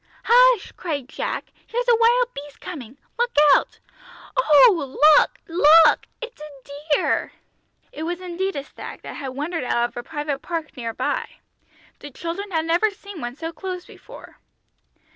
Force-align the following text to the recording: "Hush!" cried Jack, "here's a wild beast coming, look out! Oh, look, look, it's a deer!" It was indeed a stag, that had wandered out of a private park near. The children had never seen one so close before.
"Hush!" 0.23 0.71
cried 0.71 1.07
Jack, 1.07 1.53
"here's 1.67 1.87
a 1.87 1.95
wild 1.95 2.33
beast 2.33 2.59
coming, 2.59 2.97
look 3.19 3.35
out! 3.53 3.79
Oh, 4.35 4.97
look, 5.19 5.37
look, 5.47 6.07
it's 6.19 6.41
a 6.41 6.95
deer!" 6.97 7.33
It 7.91 8.01
was 8.01 8.19
indeed 8.19 8.55
a 8.55 8.63
stag, 8.63 9.03
that 9.03 9.17
had 9.17 9.27
wandered 9.35 9.63
out 9.63 9.89
of 9.89 9.95
a 9.95 10.01
private 10.01 10.41
park 10.41 10.75
near. 10.75 10.95
The 11.99 12.09
children 12.09 12.49
had 12.49 12.65
never 12.65 12.89
seen 12.89 13.21
one 13.21 13.35
so 13.35 13.51
close 13.53 13.85
before. 13.85 14.37